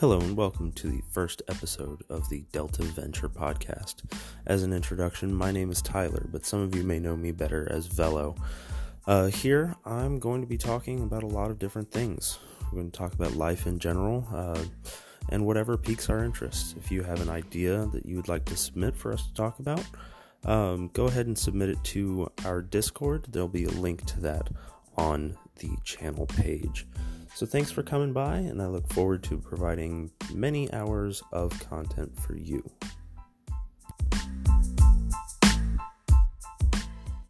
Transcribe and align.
Hello, 0.00 0.20
and 0.20 0.36
welcome 0.36 0.70
to 0.74 0.86
the 0.86 1.02
first 1.10 1.42
episode 1.48 2.04
of 2.08 2.28
the 2.28 2.44
Delta 2.52 2.84
Venture 2.84 3.28
podcast. 3.28 4.04
As 4.46 4.62
an 4.62 4.72
introduction, 4.72 5.34
my 5.34 5.50
name 5.50 5.72
is 5.72 5.82
Tyler, 5.82 6.24
but 6.30 6.46
some 6.46 6.60
of 6.60 6.72
you 6.72 6.84
may 6.84 7.00
know 7.00 7.16
me 7.16 7.32
better 7.32 7.66
as 7.72 7.88
Velo. 7.88 8.36
Uh, 9.08 9.26
here, 9.26 9.74
I'm 9.84 10.20
going 10.20 10.40
to 10.40 10.46
be 10.46 10.56
talking 10.56 11.02
about 11.02 11.24
a 11.24 11.26
lot 11.26 11.50
of 11.50 11.58
different 11.58 11.90
things. 11.90 12.38
We're 12.66 12.78
going 12.78 12.92
to 12.92 12.96
talk 12.96 13.12
about 13.12 13.34
life 13.34 13.66
in 13.66 13.80
general 13.80 14.24
uh, 14.32 14.62
and 15.30 15.44
whatever 15.44 15.76
piques 15.76 16.08
our 16.08 16.22
interest. 16.22 16.76
If 16.76 16.92
you 16.92 17.02
have 17.02 17.20
an 17.20 17.28
idea 17.28 17.86
that 17.86 18.06
you 18.06 18.14
would 18.14 18.28
like 18.28 18.44
to 18.44 18.56
submit 18.56 18.94
for 18.94 19.12
us 19.12 19.26
to 19.26 19.34
talk 19.34 19.58
about, 19.58 19.84
um, 20.44 20.90
go 20.92 21.06
ahead 21.06 21.26
and 21.26 21.36
submit 21.36 21.70
it 21.70 21.82
to 21.82 22.30
our 22.44 22.62
Discord. 22.62 23.26
There'll 23.30 23.48
be 23.48 23.64
a 23.64 23.70
link 23.70 24.06
to 24.06 24.20
that 24.20 24.48
on 24.96 25.36
the 25.56 25.70
channel 25.82 26.26
page. 26.26 26.86
So 27.34 27.46
thanks 27.46 27.70
for 27.70 27.82
coming 27.82 28.12
by, 28.12 28.36
and 28.38 28.60
I 28.60 28.66
look 28.66 28.92
forward 28.92 29.22
to 29.24 29.38
providing 29.38 30.10
many 30.32 30.72
hours 30.72 31.22
of 31.32 31.58
content 31.60 32.18
for 32.18 32.36
you. 32.36 32.68